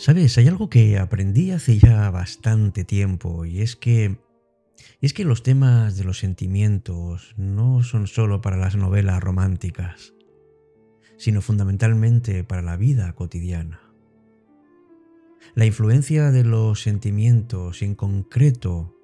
[0.00, 4.16] Sabes, hay algo que aprendí hace ya bastante tiempo y es que
[5.02, 10.14] es que los temas de los sentimientos no son solo para las novelas románticas,
[11.18, 13.92] sino fundamentalmente para la vida cotidiana.
[15.54, 18.96] La influencia de los sentimientos y en concreto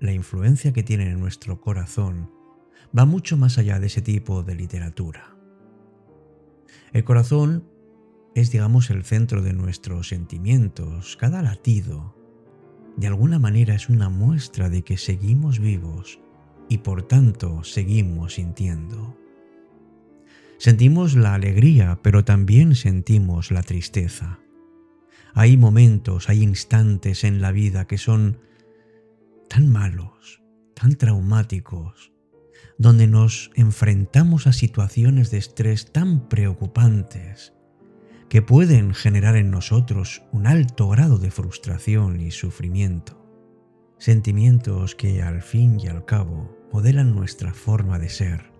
[0.00, 2.32] la influencia que tienen en nuestro corazón
[2.98, 5.36] va mucho más allá de ese tipo de literatura.
[6.94, 7.64] El corazón
[8.34, 11.16] es, digamos, el centro de nuestros sentimientos.
[11.16, 12.14] Cada latido,
[12.96, 16.20] de alguna manera, es una muestra de que seguimos vivos
[16.68, 19.16] y por tanto seguimos sintiendo.
[20.58, 24.40] Sentimos la alegría, pero también sentimos la tristeza.
[25.34, 28.40] Hay momentos, hay instantes en la vida que son
[29.48, 30.42] tan malos,
[30.74, 32.12] tan traumáticos,
[32.76, 37.54] donde nos enfrentamos a situaciones de estrés tan preocupantes
[38.28, 43.24] que pueden generar en nosotros un alto grado de frustración y sufrimiento.
[43.98, 48.52] Sentimientos que al fin y al cabo modelan nuestra forma de ser,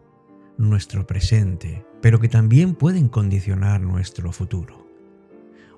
[0.57, 4.89] nuestro presente, pero que también pueden condicionar nuestro futuro.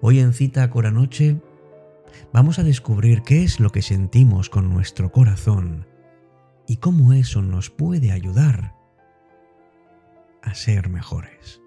[0.01, 1.41] Hoy en Cita Coranoche
[2.33, 5.87] vamos a descubrir qué es lo que sentimos con nuestro corazón
[6.67, 8.75] y cómo eso nos puede ayudar
[10.43, 11.60] a ser mejores.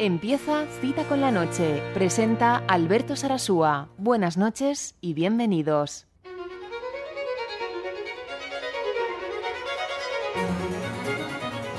[0.00, 1.80] Empieza Cita con la Noche.
[1.94, 3.90] Presenta Alberto Sarasúa.
[3.96, 6.08] Buenas noches y bienvenidos.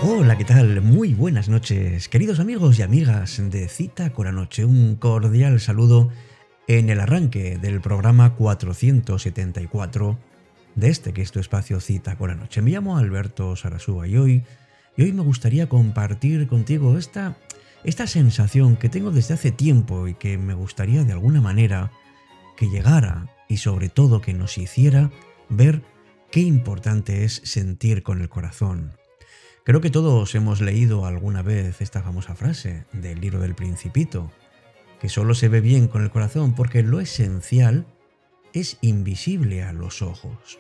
[0.01, 0.81] Hola, ¿qué tal?
[0.81, 4.63] Muy buenas noches, queridos amigos y amigas de Cita con la Noche.
[4.63, 6.09] Un cordial saludo
[6.69, 10.17] en el arranque del programa 474
[10.75, 12.61] de este que es tu espacio Cita con la Noche.
[12.61, 14.43] Me llamo Alberto Sarasúa y hoy,
[14.95, 17.35] y hoy me gustaría compartir contigo esta
[17.85, 21.91] esta sensación que tengo desde hace tiempo y que me gustaría de alguna manera
[22.57, 25.11] que llegara y sobre todo que nos hiciera
[25.49, 25.83] ver
[26.31, 28.93] qué importante es sentir con el corazón.
[29.63, 34.31] Creo que todos hemos leído alguna vez esta famosa frase del libro del principito,
[34.99, 37.85] que solo se ve bien con el corazón porque lo esencial
[38.53, 40.59] es invisible a los ojos.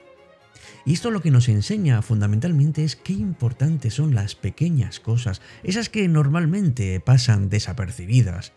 [0.85, 5.89] Y esto lo que nos enseña fundamentalmente es qué importantes son las pequeñas cosas, esas
[5.89, 8.53] que normalmente pasan desapercibidas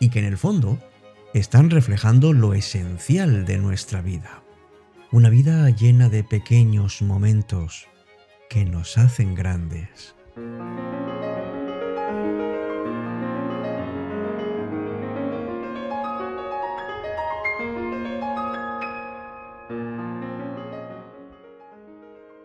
[0.00, 0.78] y que en el fondo
[1.34, 4.42] están reflejando lo esencial de nuestra vida.
[5.10, 7.86] Una vida llena de pequeños momentos
[8.50, 10.14] que nos hacen grandes.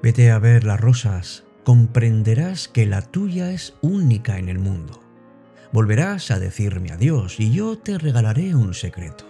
[0.03, 4.99] Vete a ver las rosas, comprenderás que la tuya es única en el mundo.
[5.71, 9.23] Volverás a decirme adiós y yo te regalaré un secreto.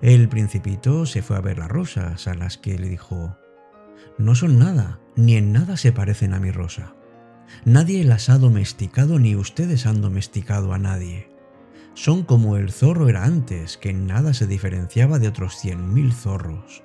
[0.00, 3.36] El principito se fue a ver las rosas, a las que le dijo,
[4.16, 6.94] No son nada, ni en nada se parecen a mi rosa.
[7.64, 11.32] Nadie las ha domesticado ni ustedes han domesticado a nadie.
[11.94, 16.12] Son como el zorro era antes, que en nada se diferenciaba de otros cien mil
[16.12, 16.84] zorros.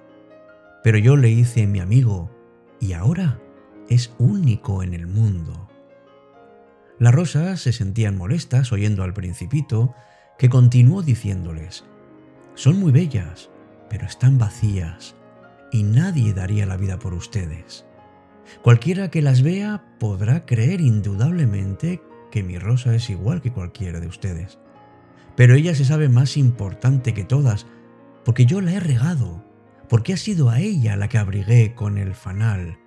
[0.84, 2.32] Pero yo le hice mi amigo,
[2.84, 3.40] y ahora
[3.88, 5.70] es único en el mundo.
[7.00, 9.96] Las rosas se sentían molestas oyendo al principito,
[10.38, 11.86] que continuó diciéndoles,
[12.56, 13.50] Son muy bellas,
[13.90, 15.16] pero están vacías,
[15.72, 17.86] y nadie daría la vida por ustedes.
[18.62, 22.02] Cualquiera que las vea podrá creer indudablemente
[22.32, 24.60] que mi rosa es igual que cualquiera de ustedes.
[25.38, 27.66] Pero ella se sabe más importante que todas,
[28.26, 29.46] porque yo la he regado,
[29.90, 32.80] porque ha sido a ella la que abrigué con el fanal,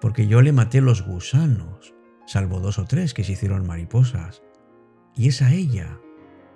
[0.00, 1.94] porque yo le maté los gusanos,
[2.26, 4.42] salvo dos o tres que se hicieron mariposas,
[5.16, 5.98] y es a ella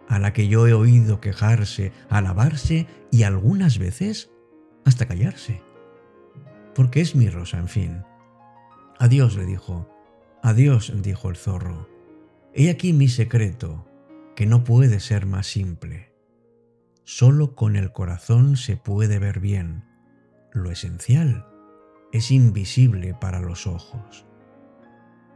[0.09, 4.31] a la que yo he oído quejarse, alabarse y algunas veces
[4.85, 5.63] hasta callarse.
[6.75, 8.03] Porque es mi rosa, en fin.
[8.99, 9.89] Adiós, le dijo.
[10.43, 11.89] Adiós, dijo el zorro.
[12.55, 13.87] He aquí mi secreto,
[14.35, 16.13] que no puede ser más simple.
[17.11, 19.83] Solo con el corazón se puede ver bien.
[20.53, 21.47] Lo esencial
[22.13, 24.27] es invisible para los ojos.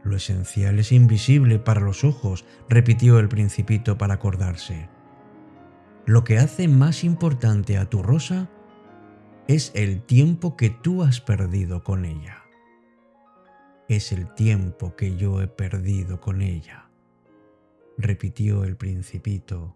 [0.03, 4.87] Lo esencial es invisible para los ojos, repitió el principito para acordarse.
[6.05, 8.51] Lo que hace más importante a tu rosa
[9.47, 12.43] es el tiempo que tú has perdido con ella.
[13.89, 16.91] Es el tiempo que yo he perdido con ella,
[17.97, 19.75] repitió el principito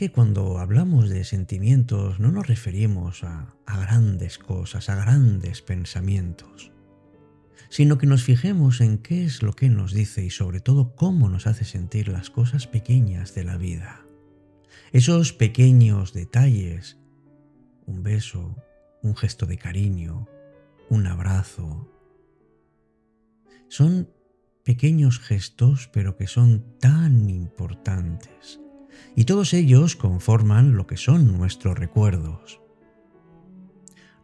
[0.00, 6.72] Que cuando hablamos de sentimientos no nos referimos a, grandes cosas, a grandes pensamientos,
[7.68, 11.28] sino que nos fijemos en qué es lo que nos dice y sobre todo cómo
[11.28, 14.00] nos hace sentir las cosas pequeñas de la vida.
[14.92, 16.96] Esos pequeños detalles,
[17.84, 18.56] un beso,
[19.02, 20.28] un gesto de cariño,
[20.88, 21.92] un abrazo,
[23.68, 24.08] son
[24.64, 28.60] pequeños gestos pero que son tan importantes
[29.16, 32.60] y todos ellos conforman lo que son nuestros recuerdos.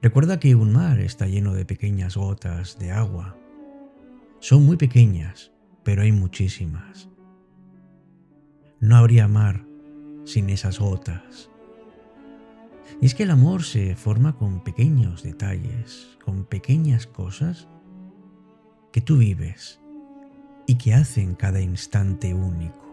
[0.02, 3.36] Recuerda que un mar está lleno de pequeñas gotas de agua.
[4.40, 5.52] Son muy pequeñas,
[5.82, 7.08] pero hay muchísimas.
[8.78, 9.66] No habría mar
[10.24, 11.50] sin esas gotas.
[13.00, 17.68] Y es que el amor se forma con pequeños detalles, con pequeñas cosas
[18.92, 19.80] que tú vives
[20.66, 22.85] y que hacen cada instante único.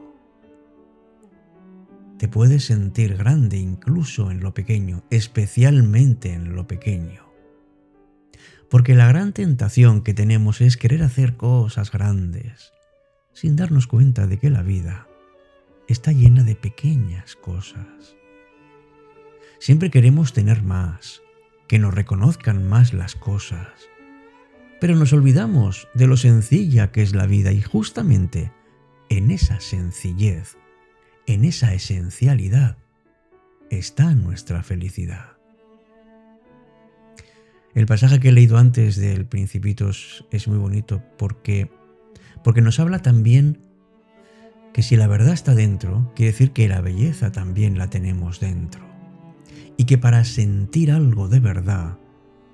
[2.18, 7.33] Te puedes sentir grande incluso en lo pequeño, especialmente en lo pequeño.
[8.69, 12.74] Porque la gran tentación que tenemos es querer hacer cosas grandes,
[13.33, 15.07] sin darnos cuenta de que la vida
[15.88, 18.15] está llena de pequeñas cosas.
[19.60, 21.21] Siempre queremos tener más,
[21.68, 23.69] que nos reconozcan más las cosas,
[24.80, 28.51] pero nos olvidamos de lo sencilla que es la vida y justamente
[29.10, 30.57] en esa sencillez
[31.27, 32.77] en esa esencialidad
[33.69, 35.37] está nuestra felicidad.
[37.73, 41.71] El pasaje que he leído antes del Principito es muy bonito porque,
[42.43, 43.59] porque nos habla también
[44.73, 48.83] que si la verdad está dentro, quiere decir que la belleza también la tenemos dentro.
[49.77, 51.99] Y que para sentir algo de verdad,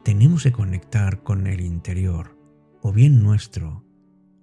[0.03, 2.37] tenemos que conectar con el interior,
[2.81, 3.85] o bien nuestro,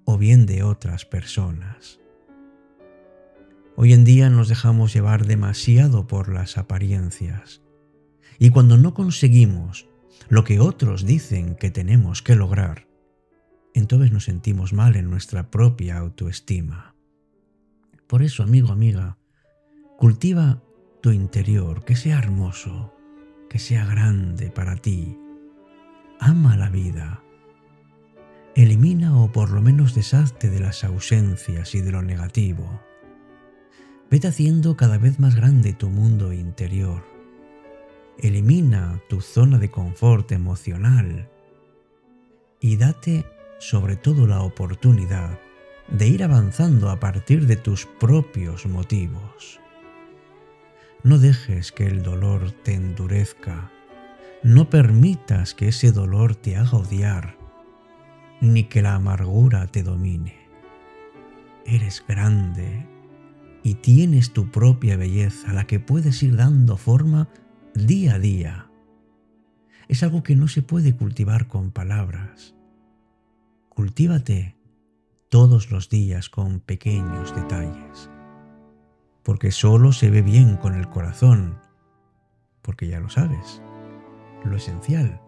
[0.05, 2.01] o bien de otras personas.
[3.79, 7.61] Hoy en día nos dejamos llevar demasiado por las apariencias.
[8.39, 9.87] Y cuando no conseguimos
[10.31, 12.89] lo que otros dicen que tenemos que lograr,
[13.75, 16.95] entonces nos sentimos mal en nuestra propia autoestima.
[18.07, 19.19] Por eso, amigo, amiga,
[19.99, 20.63] cultiva
[21.03, 22.95] tu interior, que sea hermoso,
[23.51, 25.19] que sea grande para ti.
[26.19, 27.23] Ama la vida.
[28.55, 32.81] Elimina o por lo menos deshazte de las ausencias y de lo negativo.
[34.09, 37.03] Vete haciendo cada vez más grande tu mundo interior.
[38.19, 41.29] Elimina tu zona de confort emocional
[42.61, 43.27] y date
[43.59, 45.39] sobre todo la oportunidad
[45.89, 49.61] de ir avanzando a partir de tus propios motivos.
[51.03, 53.73] No dejes que el dolor te endurezca,
[54.45, 57.37] no permitas que ese dolor te haga odiar,
[58.41, 60.37] ni que la amargura te domine.
[61.65, 62.87] Eres grande,
[63.67, 67.29] y tienes tu propia belleza, a la que puedes ir dando forma
[67.75, 68.71] día a día.
[69.89, 72.55] Es algo que no se puede cultivar con palabras.
[73.69, 74.55] Cultívate
[75.31, 78.09] todos los días con pequeños detalles,
[79.25, 81.59] porque solo se ve bien con el corazón,
[82.63, 83.61] porque ya lo sabes,
[84.45, 85.21] lo esencial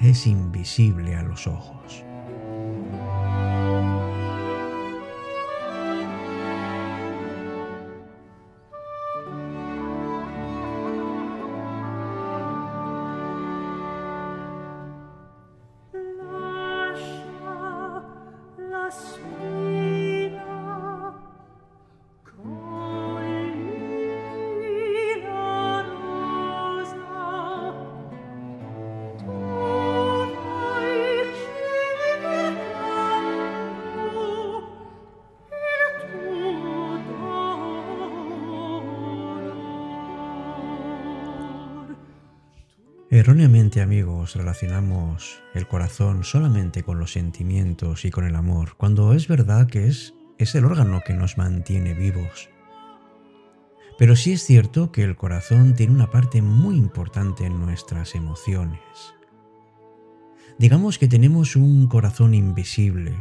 [0.00, 2.04] es invisible a los ojos.
[43.22, 49.28] Erróneamente amigos relacionamos el corazón solamente con los sentimientos y con el amor, cuando es
[49.28, 52.50] verdad que es, es el órgano que nos mantiene vivos.
[53.96, 58.80] Pero sí es cierto que el corazón tiene una parte muy importante en nuestras emociones.
[60.58, 63.14] Digamos que tenemos un corazón invisible,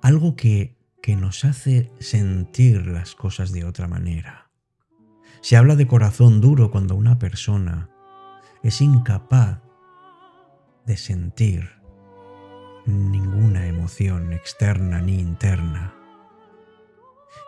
[0.00, 4.50] algo que, que nos hace sentir las cosas de otra manera.
[5.42, 7.90] Se habla de corazón duro cuando una persona
[8.66, 9.60] es incapaz
[10.86, 11.70] de sentir
[12.84, 15.94] ninguna emoción externa ni interna.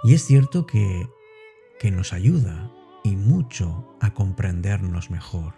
[0.05, 1.09] Y es cierto que,
[1.81, 2.71] que nos ayuda
[3.03, 5.55] y mucho a comprendernos mejor.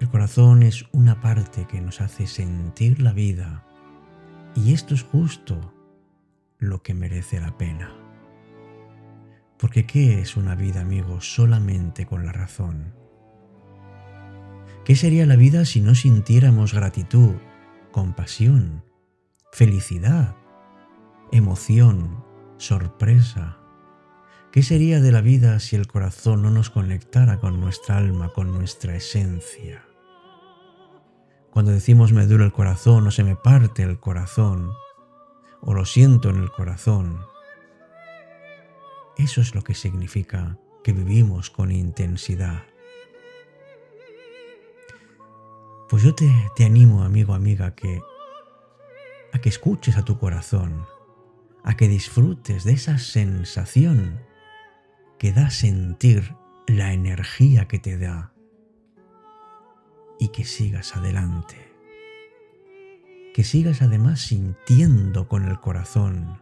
[0.00, 3.64] El corazón es una parte que nos hace sentir la vida
[4.56, 5.72] y esto es justo
[6.58, 7.94] lo que merece la pena.
[9.60, 13.03] Porque ¿qué es una vida, amigos, solamente con la razón?
[14.84, 17.36] ¿Qué sería la vida si no sintiéramos gratitud,
[17.90, 18.84] compasión,
[19.50, 20.36] felicidad,
[21.32, 22.22] emoción,
[22.58, 23.56] sorpresa?
[24.52, 28.52] ¿Qué sería de la vida si el corazón no nos conectara con nuestra alma, con
[28.52, 29.86] nuestra esencia?
[31.50, 34.70] Cuando decimos me duele el corazón o se me parte el corazón
[35.62, 37.20] o lo siento en el corazón,
[39.16, 42.64] eso es lo que significa que vivimos con intensidad.
[45.88, 48.00] Pues yo te, te animo, amigo, amiga, que
[49.32, 50.86] a que escuches a tu corazón,
[51.64, 54.20] a que disfrutes de esa sensación
[55.18, 56.36] que da sentir
[56.68, 58.32] la energía que te da
[60.18, 61.56] y que sigas adelante.
[63.34, 66.40] Que sigas además sintiendo con el corazón,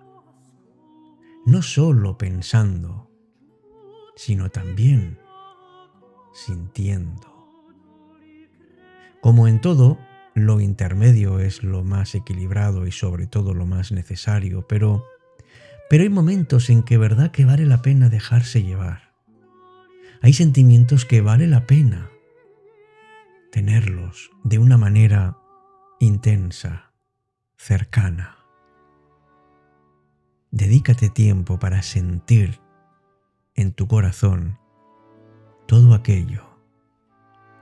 [1.46, 3.10] no solo pensando,
[4.16, 5.18] sino también
[6.34, 7.31] sintiendo.
[9.22, 10.00] Como en todo,
[10.34, 15.06] lo intermedio es lo más equilibrado y sobre todo lo más necesario, pero,
[15.88, 19.12] pero hay momentos en que verdad que vale la pena dejarse llevar.
[20.22, 22.10] Hay sentimientos que vale la pena
[23.52, 25.38] tenerlos de una manera
[26.00, 26.90] intensa,
[27.56, 28.38] cercana.
[30.50, 32.58] Dedícate tiempo para sentir
[33.54, 34.58] en tu corazón
[35.68, 36.51] todo aquello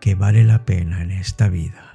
[0.00, 1.89] que vale la pena en esta vida.